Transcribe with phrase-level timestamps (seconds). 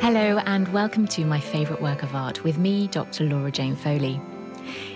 [0.00, 3.24] Hello, and welcome to my favourite work of art with me, Dr.
[3.24, 4.20] Laura Jane Foley.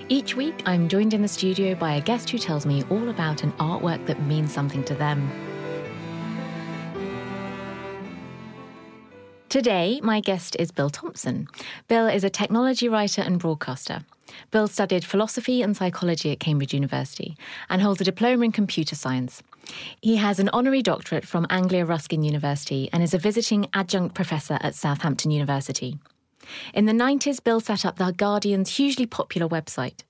[0.08, 3.42] Each week, I'm joined in the studio by a guest who tells me all about
[3.42, 5.30] an artwork that means something to them.
[9.48, 11.48] Today, my guest is Bill Thompson.
[11.88, 14.04] Bill is a technology writer and broadcaster.
[14.50, 17.36] Bill studied philosophy and psychology at Cambridge University
[17.68, 19.42] and holds a diploma in computer science.
[20.00, 24.58] He has an honorary doctorate from Anglia Ruskin University and is a visiting adjunct professor
[24.60, 25.98] at Southampton University.
[26.74, 30.02] In the 90s, Bill set up The Guardian's hugely popular website.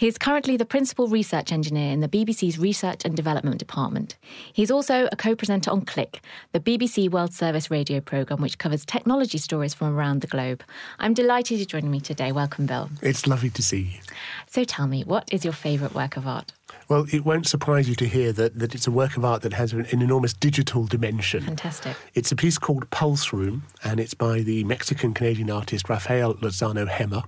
[0.00, 4.16] He is currently the principal research engineer in the BBC's Research and Development Department.
[4.50, 8.86] He's also a co presenter on Click, the BBC World Service radio programme, which covers
[8.86, 10.64] technology stories from around the globe.
[11.00, 12.32] I'm delighted you're joining me today.
[12.32, 12.88] Welcome, Bill.
[13.02, 13.98] It's lovely to see you.
[14.46, 16.54] So tell me, what is your favourite work of art?
[16.88, 19.52] Well, it won't surprise you to hear that, that it's a work of art that
[19.52, 21.42] has an, an enormous digital dimension.
[21.42, 21.94] Fantastic.
[22.14, 26.88] It's a piece called Pulse Room, and it's by the Mexican Canadian artist Rafael Lozano
[26.88, 27.24] Hemmer.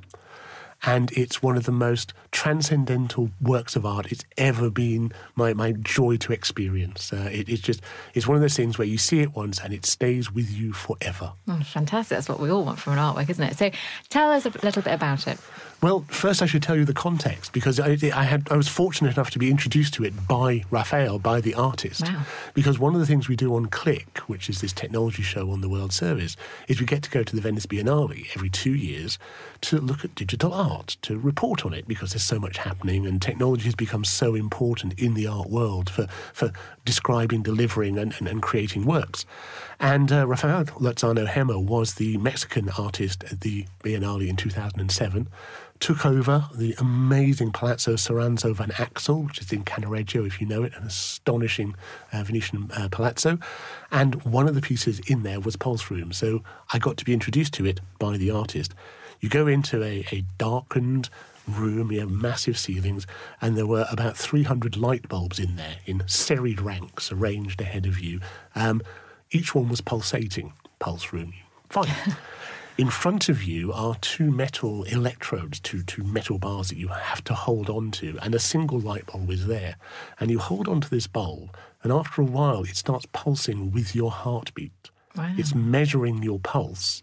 [0.85, 5.73] And it's one of the most transcendental works of art it's ever been my, my
[5.73, 7.13] joy to experience.
[7.13, 7.81] Uh, it, it's just,
[8.15, 10.73] it's one of those things where you see it once and it stays with you
[10.73, 11.33] forever.
[11.47, 12.17] Oh, fantastic.
[12.17, 13.57] That's what we all want from an artwork, isn't it?
[13.57, 13.71] So
[14.09, 15.39] tell us a little bit about it.
[15.83, 19.17] Well, first I should tell you the context because I, I, had I was fortunate
[19.17, 22.03] enough to be introduced to it by Rafael, by the artist.
[22.03, 22.23] Wow.
[22.55, 25.61] Because one of the things we do on Click, which is this technology show on
[25.61, 26.37] the World Service,
[26.69, 29.19] is we get to go to the Venice Biennale every two years
[29.63, 30.72] to look at digital art,
[31.03, 34.99] to report on it because there's so much happening and technology has become so important
[34.99, 36.53] in the art world for, for
[36.85, 39.25] describing, delivering, and, and, and creating works.
[39.81, 45.29] And uh, Rafael Lozano Hemmer was the Mexican artist at the Biennale in 2007
[45.83, 50.63] took over the amazing Palazzo Soranzo van Axel, which is in Cannaregio, if you know
[50.63, 51.75] it, an astonishing
[52.13, 53.37] uh, Venetian uh, palazzo.
[53.91, 56.13] And one of the pieces in there was Pulse Room.
[56.13, 58.75] So I got to be introduced to it by the artist.
[59.23, 61.09] You go into a, a darkened
[61.49, 63.07] room, you know, massive ceilings,
[63.41, 67.99] and there were about 300 light bulbs in there in serried ranks arranged ahead of
[67.99, 68.21] you.
[68.55, 68.83] Um,
[69.31, 70.53] each one was pulsating.
[70.79, 71.33] Pulse Room.
[71.69, 71.89] Fine.
[72.79, 77.23] In front of you are two metal electrodes, two, two metal bars that you have
[77.25, 79.77] to hold on to, and a single light bulb is there.
[80.19, 83.95] And you hold on to this bulb, and after a while, it starts pulsing with
[83.95, 84.91] your heartbeat.
[85.15, 85.35] Wow.
[85.37, 87.03] It's measuring your pulse,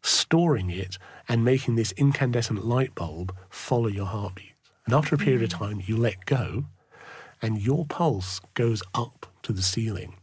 [0.00, 0.98] storing it,
[1.32, 4.52] and making this incandescent light bulb follow your heartbeat.
[4.84, 5.58] And after a period of mm.
[5.58, 6.66] time, you let go,
[7.40, 10.16] and your pulse goes up to the ceiling,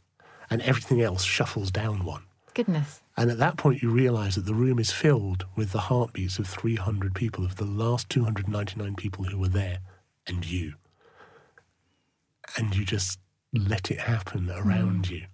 [0.52, 2.25] and everything else shuffles down one.
[2.53, 3.02] Goodness.
[3.18, 6.46] And at that point, you realize that the room is filled with the heartbeats of
[6.46, 9.80] 300 people, of the last 299 people who were there,
[10.28, 10.76] and you.
[12.56, 13.18] And you just
[13.52, 15.09] let it happen around mm.
[15.09, 15.26] you.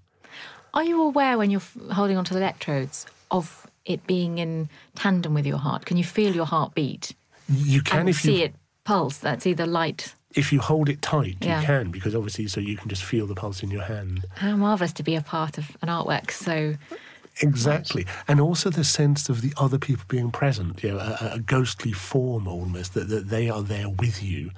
[0.74, 1.62] Are you aware when you're
[1.92, 5.86] holding onto the electrodes of it being in tandem with your heart?
[5.86, 7.14] Can you feel your heartbeat
[7.48, 9.18] You can if see you see it pulse?
[9.18, 10.14] That's either light.
[10.36, 11.62] if you hold it tight, Yeah.
[11.62, 14.26] you can because obviously, so you can just feel the pulse in your hand.
[14.36, 16.76] How marvellous to be a part of an artwork so
[17.42, 20.82] Exactly, and also the sense of the other people being present.
[20.84, 24.52] You know, a, a ghostly form almost that, that they are there with you,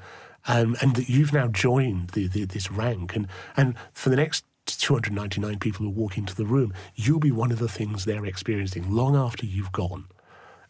[0.48, 3.16] um, and that you've now joined the, the, this rank.
[3.16, 4.46] And and for the next
[4.77, 8.91] 299 people who walk into the room, you'll be one of the things they're experiencing
[8.91, 10.06] long after you've gone.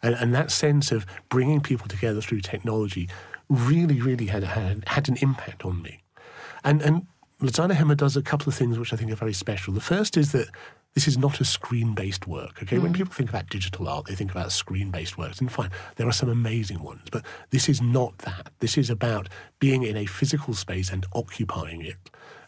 [0.02, 3.08] And, and that sense of bringing people together through technology
[3.48, 6.02] really, really had, had, had an impact on me.
[6.64, 7.06] And, and
[7.40, 9.72] Lozano Hemmer does a couple of things which I think are very special.
[9.72, 10.48] The first is that
[10.94, 12.62] this is not a screen based work.
[12.62, 12.82] Okay, mm.
[12.82, 15.40] when people think about digital art, they think about screen based works.
[15.40, 18.50] And fine, there are some amazing ones, but this is not that.
[18.58, 21.96] This is about being in a physical space and occupying it,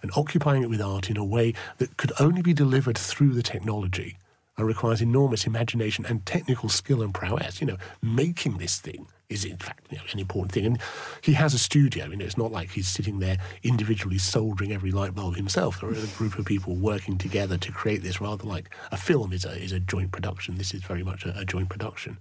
[0.02, 3.42] and occupying it with art in a way that could only be delivered through the
[3.42, 4.16] technology
[4.56, 7.60] and requires enormous imagination and technical skill and prowess.
[7.60, 10.66] You know, making this thing is in fact you know, an important thing.
[10.66, 10.78] And
[11.22, 12.06] he has a studio.
[12.06, 15.80] You know, it's not like he's sitting there individually soldering every light bulb himself.
[15.80, 19.32] There are a group of people working together to create this, rather like a film
[19.32, 20.56] is a is a joint production.
[20.56, 22.18] This is very much a, a joint production.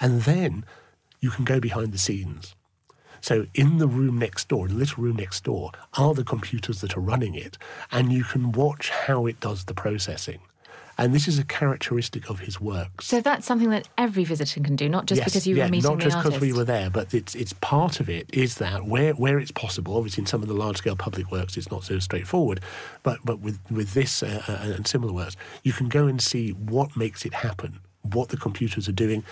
[0.00, 0.64] And then
[1.20, 2.54] you can go behind the scenes.
[3.20, 6.80] So in the room next door, in the little room next door, are the computers
[6.80, 7.56] that are running it,
[7.92, 10.40] and you can watch how it does the processing.
[11.02, 13.08] And this is a characteristic of his works.
[13.08, 15.70] So that's something that every visitor can do, not just yes, because you yeah, were
[15.72, 18.86] meeting not just because we were there, but it's it's part of it is that
[18.86, 19.96] where where it's possible.
[19.96, 22.60] Obviously, in some of the large scale public works, it's not so straightforward,
[23.02, 26.50] but but with with this uh, uh, and similar works, you can go and see
[26.50, 29.24] what makes it happen what the computers are doing.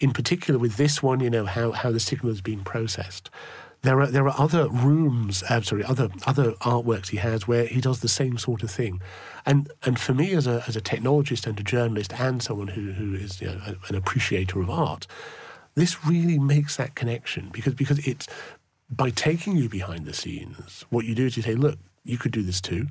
[0.00, 3.30] In particular, with this one, you know how, how the signal is being processed.
[3.82, 7.80] There are there are other rooms, uh, sorry, other other artworks he has where he
[7.80, 9.00] does the same sort of thing,
[9.46, 12.92] and and for me as a as a technologist and a journalist and someone who
[12.92, 15.06] who is you know, an appreciator of art,
[15.76, 18.26] this really makes that connection because because it's
[18.90, 22.32] by taking you behind the scenes, what you do is you say, look, you could
[22.32, 22.88] do this too.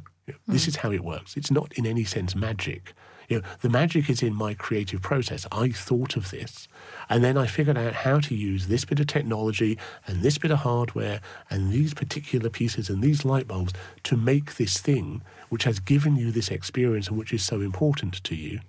[0.48, 0.68] This mm.
[0.70, 1.36] is how it works.
[1.36, 2.94] It's not in any sense magic.
[3.28, 5.46] You know, the magic is in my creative process.
[5.52, 6.68] I thought of this,
[7.10, 10.52] and then I figured out how to use this bit of technology and this bit
[10.52, 11.20] of hardware
[11.50, 16.16] and these particular pieces and these light bulbs to make this thing which has given
[16.16, 18.62] you this experience and which is so important to you.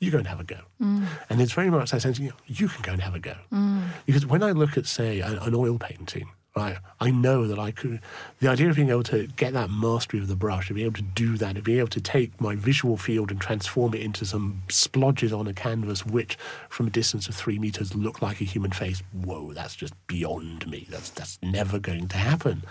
[0.00, 0.60] You go and have a go.
[0.80, 1.06] Mm.
[1.28, 3.34] And it's very much that sense, you, know, you can go and have a go.
[3.52, 3.88] Mm.
[4.06, 8.00] Because when I look at, say, an oil painting, I, I know that I could.
[8.40, 10.94] The idea of being able to get that mastery of the brush, to be able
[10.94, 14.24] to do that, to be able to take my visual field and transform it into
[14.24, 16.36] some splodges on a canvas, which
[16.68, 19.02] from a distance of three meters look like a human face.
[19.12, 20.86] Whoa, that's just beyond me.
[20.90, 22.64] That's that's never going to happen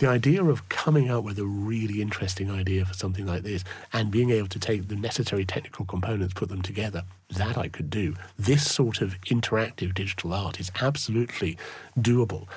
[0.00, 3.62] the idea of coming out with a really interesting idea for something like this
[3.92, 7.90] and being able to take the necessary technical components, put them together, that I could
[7.90, 8.16] do.
[8.38, 11.58] This sort of interactive digital art is absolutely
[11.98, 12.48] doable.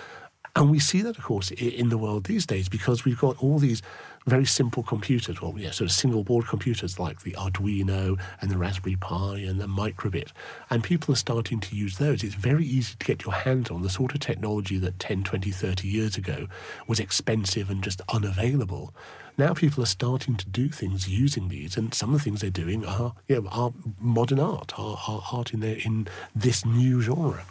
[0.55, 3.59] And we see that, of course, in the world these days because we've got all
[3.59, 3.81] these
[4.25, 8.57] very simple computers, well, yeah, sort of single board computers like the Arduino and the
[8.57, 10.29] Raspberry Pi and the Microbit.
[10.69, 12.23] And people are starting to use those.
[12.23, 15.51] It's very easy to get your hands on the sort of technology that 10, 20,
[15.51, 16.47] 30 years ago
[16.87, 18.93] was expensive and just unavailable.
[19.37, 22.51] Now people are starting to do things using these, and some of the things they're
[22.51, 27.01] doing are, you know, are modern art, are, are art in, their, in this new
[27.01, 27.43] genre.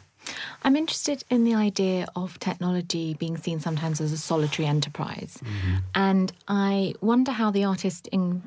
[0.64, 5.38] I'm interested in the idea of technology being seen sometimes as a solitary enterprise.
[5.42, 5.76] Mm-hmm.
[5.94, 8.42] And I wonder how the artist in,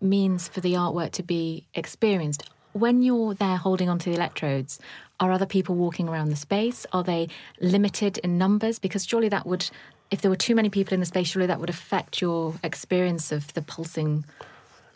[0.00, 2.48] means for the artwork to be experienced.
[2.72, 4.78] When you're there holding onto the electrodes,
[5.20, 6.86] are other people walking around the space?
[6.92, 7.28] Are they
[7.60, 8.78] limited in numbers?
[8.78, 9.68] Because surely that would,
[10.10, 13.32] if there were too many people in the space, surely that would affect your experience
[13.32, 14.24] of the pulsing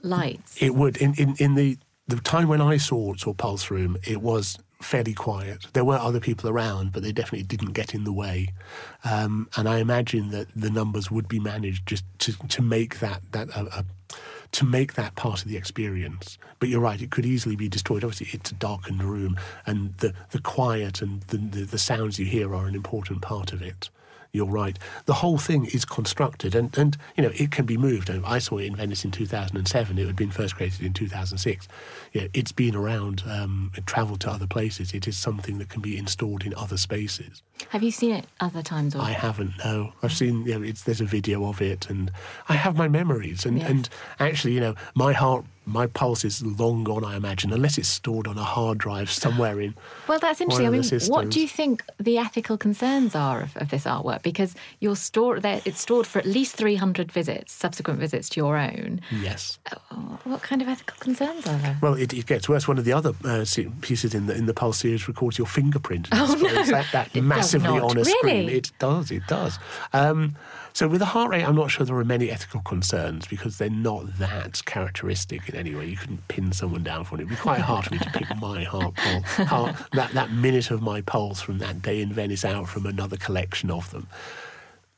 [0.02, 0.56] lights.
[0.60, 0.96] It would.
[0.98, 1.78] In, in, in the,
[2.08, 5.66] the time when I saw, saw Pulse Room, it was fairly quiet.
[5.72, 8.48] There were other people around, but they definitely didn't get in the way.
[9.04, 13.22] Um, and I imagine that the numbers would be managed just to, to make that
[13.32, 13.84] that a,
[14.50, 16.36] to make that part of the experience.
[16.58, 18.04] But you're right; it could easily be destroyed.
[18.04, 22.26] Obviously, it's a darkened room, and the the quiet and the, the, the sounds you
[22.26, 23.88] hear are an important part of it
[24.32, 24.78] you're right.
[25.04, 28.10] The whole thing is constructed, and, and you know it can be moved.
[28.10, 29.98] I saw it in Venice in 2007.
[29.98, 31.68] It had been first created in 2006.
[32.12, 34.94] You know, it's been around, um, it travelled to other places.
[34.94, 37.42] It is something that can be installed in other spaces.
[37.70, 38.94] Have you seen it other times?
[38.94, 39.02] Or?
[39.02, 39.52] I haven't.
[39.64, 40.44] No, I've seen.
[40.46, 42.10] You know, there's a video of it, and
[42.48, 43.44] I have my memories.
[43.44, 43.70] And, yes.
[43.70, 43.88] and
[44.20, 48.26] actually, you know, my heart my pulse is long gone, I imagine, unless it's stored
[48.26, 49.74] on a hard drive somewhere in.
[50.08, 50.66] Well, that's interesting.
[50.66, 54.22] I mean, what do you think the ethical concerns are of, of this artwork?
[54.22, 58.58] Because you're stored there, it's stored for at least 300 visits, subsequent visits to your
[58.58, 59.00] own.
[59.10, 59.58] Yes.
[59.70, 61.78] Uh, what kind of ethical concerns are there?
[61.80, 62.66] Well, it, it gets worse.
[62.66, 63.44] One of the other uh,
[63.80, 66.08] pieces in the in the Pulse series records your fingerprint.
[66.12, 66.64] Oh no!
[66.64, 67.14] That, that
[67.54, 68.12] massively on a really?
[68.12, 68.48] screen.
[68.48, 69.10] It does.
[69.10, 69.58] It does.
[69.92, 70.36] Um,
[70.74, 73.68] so with the heart rate, I'm not sure there are many ethical concerns because they're
[73.68, 75.86] not that characteristic in any way.
[75.86, 77.20] You couldn't pin someone down for it.
[77.20, 80.70] It'd be quite hard for me to pick my heart pulse, heart, that, that minute
[80.70, 84.06] of my pulse from that day in Venice out from another collection of them.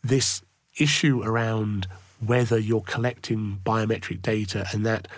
[0.03, 0.43] This
[0.79, 1.89] issue around
[2.25, 5.09] whether you're collecting biometric data and that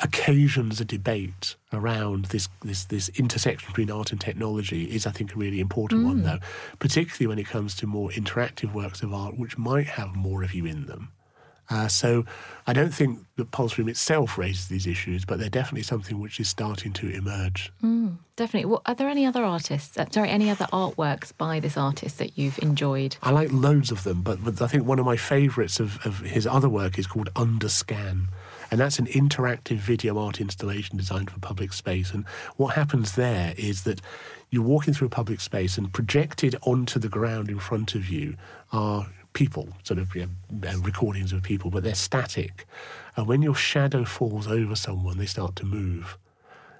[0.00, 5.34] occasions a debate around this, this, this intersection between art and technology is, I think,
[5.34, 6.38] a really important one, though,
[6.78, 10.52] particularly when it comes to more interactive works of art, which might have more of
[10.52, 11.12] you in them.
[11.68, 12.24] Uh, so
[12.66, 16.38] I don't think that Pulse Room itself raises these issues, but they're definitely something which
[16.38, 17.72] is starting to emerge.
[18.36, 18.66] Definitely.
[18.66, 22.38] Well, are there any other artists, uh, sorry, any other artworks by this artist that
[22.38, 23.16] you've enjoyed?
[23.22, 26.20] I like loads of them, but, but I think one of my favourites of, of
[26.20, 28.28] his other work is called Underscan.
[28.70, 32.12] And that's an interactive video art installation designed for public space.
[32.12, 34.00] And what happens there is that
[34.50, 38.36] you're walking through a public space and projected onto the ground in front of you
[38.72, 42.66] are people, sort of you know, uh, recordings of people, but they're static.
[43.16, 46.16] And when your shadow falls over someone, they start to move.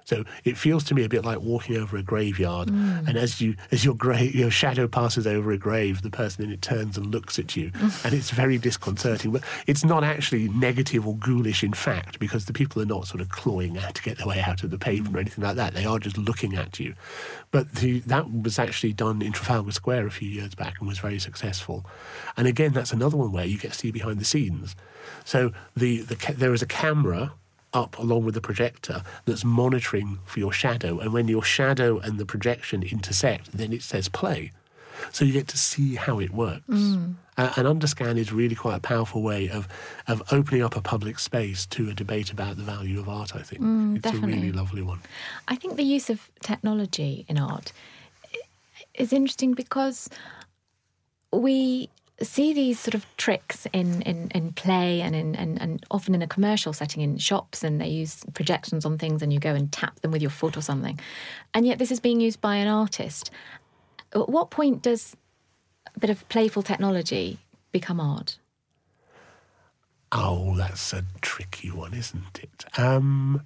[0.07, 3.05] So it feels to me a bit like walking over a graveyard, mm.
[3.05, 6.61] and as you as your your shadow passes over a grave, the person in it
[6.61, 7.73] turns and looks at you,
[8.05, 9.31] and it's very disconcerting.
[9.31, 13.19] But it's not actually negative or ghoulish in fact, because the people are not sort
[13.19, 15.73] of clawing out to get their way out of the pavement or anything like that.
[15.73, 16.93] They are just looking at you.
[17.51, 20.99] But the, that was actually done in Trafalgar Square a few years back and was
[20.99, 21.85] very successful.
[22.37, 24.73] And again, that's another one where you get to see behind the scenes.
[25.25, 27.33] So the, the there is a camera
[27.73, 30.99] up along with the projector that's monitoring for your shadow.
[30.99, 34.51] And when your shadow and the projection intersect, then it says play.
[35.11, 36.63] So you get to see how it works.
[36.69, 39.67] Uh, and Underscan is really quite a powerful way of,
[40.07, 43.43] of opening up a public space to a debate about the value of art, I
[43.43, 43.61] think.
[43.97, 44.35] it's a definitely.
[44.35, 45.01] really lovely one.
[45.47, 47.73] I think the use of technology in art
[48.95, 50.09] is interesting because
[51.31, 51.89] we
[52.21, 56.21] see these sort of tricks in, in, in play and, in, and, and often in
[56.21, 59.71] a commercial setting in shops and they use projections on things and you go and
[59.71, 60.99] tap them with your foot or something.
[61.53, 63.29] And yet this is being used by an artist.
[64.13, 65.15] At what point does
[65.95, 67.39] a bit of playful technology
[67.71, 68.39] become art?
[70.11, 72.65] Oh, that's a tricky one, isn't it?
[72.79, 73.43] Um,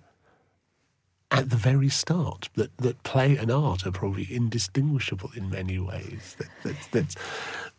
[1.32, 6.36] at the very start, that, that play and art are probably indistinguishable in many ways.
[6.38, 7.16] That, that, that's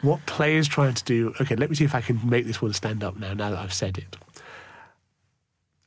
[0.03, 1.33] what play is trying to do.
[1.41, 3.59] Okay, let me see if I can make this one stand up now, now that
[3.59, 4.17] I've said it.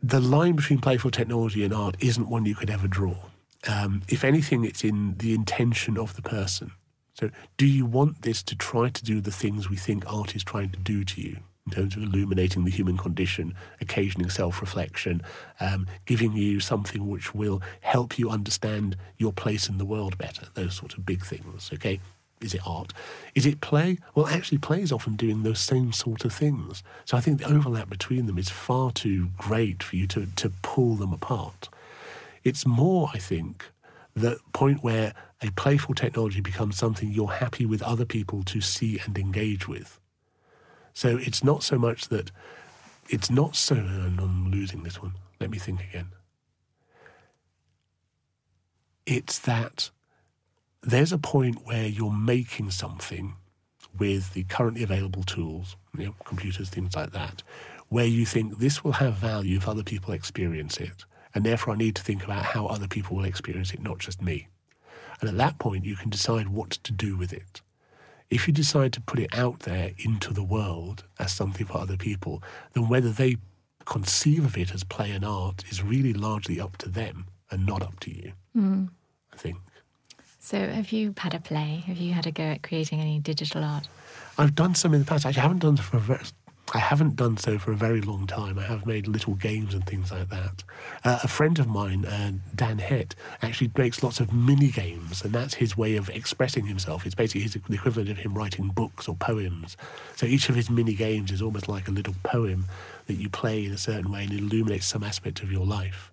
[0.01, 3.15] The line between playful technology and art isn't one you could ever draw.
[3.67, 6.71] Um, if anything, it's in the intention of the person.
[7.13, 10.43] So, do you want this to try to do the things we think art is
[10.43, 15.21] trying to do to you in terms of illuminating the human condition, occasioning self reflection,
[15.59, 20.47] um, giving you something which will help you understand your place in the world better?
[20.53, 21.99] Those sort of big things, okay?
[22.45, 22.93] Is it art?
[23.33, 23.97] Is it play?
[24.13, 26.83] Well, actually, play is often doing those same sort of things.
[27.03, 30.49] So I think the overlap between them is far too great for you to, to
[30.61, 31.69] pull them apart.
[32.43, 33.65] It's more, I think,
[34.15, 38.99] the point where a playful technology becomes something you're happy with other people to see
[39.03, 39.99] and engage with.
[40.93, 42.31] So it's not so much that
[43.09, 43.75] it's not so.
[43.75, 45.13] And I'm losing this one.
[45.39, 46.11] Let me think again.
[49.05, 49.89] It's that
[50.85, 53.35] there's a point where you're making something
[53.97, 57.41] with the currently available tools, you know, computers, things like that,
[57.89, 61.05] where you think this will have value if other people experience it.
[61.33, 64.21] And therefore, I need to think about how other people will experience it, not just
[64.21, 64.47] me.
[65.19, 67.61] And at that point, you can decide what to do with it.
[68.29, 71.97] If you decide to put it out there into the world as something for other
[71.97, 73.37] people, then whether they
[73.85, 77.83] conceive of it as play and art is really largely up to them and not
[77.83, 78.85] up to you, hmm.
[79.31, 79.57] I think.
[80.45, 81.83] So, have you had a play?
[81.87, 83.87] Have you had a go at creating any digital art?
[84.37, 85.25] I've done some in the past.
[85.25, 86.23] I haven't done for a very,
[86.71, 88.59] I haven't done so for a very long time.
[88.59, 90.63] I have made little games and things like that.
[91.03, 95.33] Uh, a friend of mine, uh, Dan Hett, actually makes lots of mini games, and
[95.33, 97.07] that's his way of expressing himself.
[97.07, 99.75] It's basically his, the equivalent of him writing books or poems.
[100.15, 102.65] So each of his mini games is almost like a little poem
[103.07, 106.11] that you play in a certain way and illuminates some aspect of your life.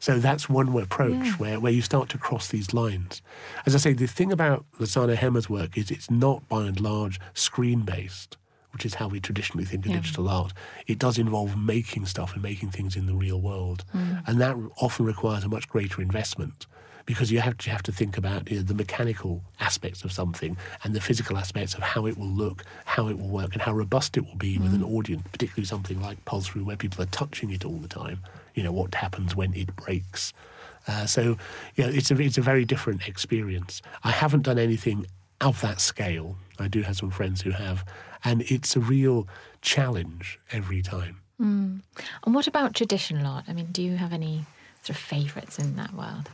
[0.00, 3.22] So that's one approach where, where you start to cross these lines.
[3.66, 7.20] As I say, the thing about Lozano Hemmer's work is it's not by and large
[7.34, 8.36] screen based,
[8.72, 9.98] which is how we traditionally think of Yeah.
[9.98, 10.52] digital art.
[10.86, 13.84] It does involve making stuff and making things in the real world.
[13.94, 14.22] Mm.
[14.26, 16.66] And that often requires a much greater investment
[17.04, 20.12] because you have to, you have to think about you know, the mechanical aspects of
[20.12, 23.62] something and the physical aspects of how it will look, how it will work, and
[23.62, 24.94] how robust it will be with an mm.
[24.94, 28.20] audience, particularly something like Pulse Room where people are touching it all the time.
[28.54, 30.32] You know, what happens when it breaks.
[30.88, 31.36] Uh, so,
[31.76, 33.82] you know, it's a, it's a very different experience.
[34.02, 35.06] I haven't done anything
[35.40, 36.36] of that scale.
[36.58, 37.84] I do have some friends who have,
[38.24, 39.28] and it's a real
[39.60, 41.20] challenge every time.
[42.24, 43.44] And what about traditional art?
[43.48, 44.44] I mean, do you have any
[44.82, 46.30] sort of favourites in that world?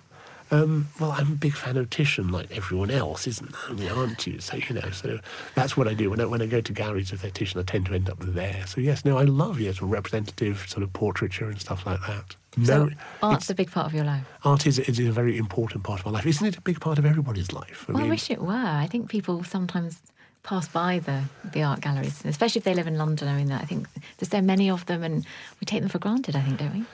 [0.51, 3.71] Um, well, I'm a big fan of Titian, like everyone else, isn't I?
[3.71, 4.41] I mean, aren't you?
[4.41, 5.19] So you know, so
[5.55, 7.61] that's what I do when I when I go to galleries of Titian.
[7.61, 8.67] I tend to end up there.
[8.67, 12.37] So yes, no, I love yes, representative sort of portraiture and stuff like that.
[12.57, 12.91] No, so
[13.23, 14.25] art's a big part of your life.
[14.45, 16.27] art is, is a very important part of my life.
[16.27, 17.87] Isn't it a big part of everybody's life?
[17.89, 18.53] Well, I wish it were.
[18.53, 20.01] I think people sometimes
[20.43, 23.29] pass by the, the art galleries, especially if they live in London.
[23.29, 23.87] I mean, I think
[24.17, 25.27] there's so many of them and
[25.61, 26.85] we take them for granted, I think, don't we?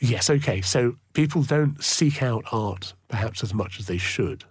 [0.00, 0.60] Yes, okay.
[0.60, 4.44] So people don't seek out art perhaps as much as they should,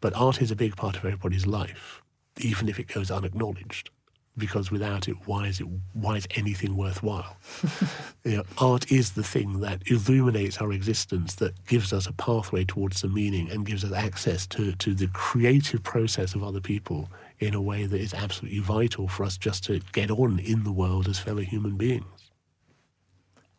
[0.00, 2.02] but art is a big part of everybody's life,
[2.38, 3.90] even if it goes unacknowledged.
[4.36, 5.66] Because without it, why is it?
[5.94, 7.36] Why is anything worthwhile?
[8.24, 12.64] you know, art is the thing that illuminates our existence, that gives us a pathway
[12.64, 17.10] towards the meaning, and gives us access to to the creative process of other people
[17.40, 20.72] in a way that is absolutely vital for us just to get on in the
[20.72, 22.17] world as fellow human beings.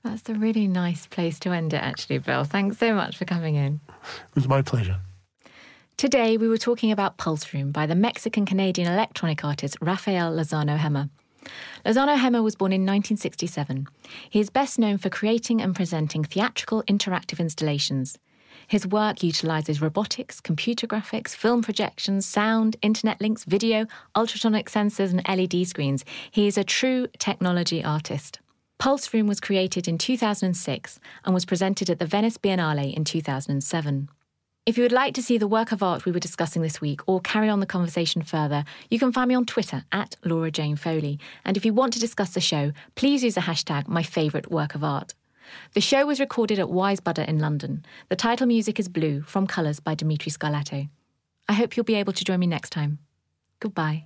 [0.03, 2.43] That's a really nice place to end it, actually, Bill.
[2.43, 3.81] Thanks so much for coming in.
[3.89, 4.99] It was my pleasure.
[5.97, 10.77] Today, we were talking about Pulse Room by the Mexican Canadian electronic artist Rafael Lozano
[10.77, 11.09] Hemmer.
[11.85, 13.87] Lozano Hemmer was born in 1967.
[14.29, 18.17] He is best known for creating and presenting theatrical interactive installations.
[18.67, 25.27] His work utilizes robotics, computer graphics, film projections, sound, internet links, video, ultrasonic sensors, and
[25.27, 26.05] LED screens.
[26.31, 28.39] He is a true technology artist.
[28.79, 34.09] Pulse Room was created in 2006 and was presented at the Venice Biennale in 2007.
[34.65, 37.01] If you would like to see the work of art we were discussing this week
[37.05, 40.77] or carry on the conversation further, you can find me on Twitter at Laura Jane
[40.77, 41.19] Foley.
[41.43, 44.75] And if you want to discuss the show, please use the hashtag my favourite work
[44.75, 45.13] of art.
[45.73, 47.83] The show was recorded at Wise Buddha in London.
[48.07, 50.87] The title music is Blue from Colours by Dimitri Scarlato.
[51.49, 52.99] I hope you'll be able to join me next time.
[53.59, 54.05] Goodbye.